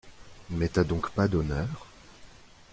[0.49, 1.85] Mais t’as donc pas d’honneur?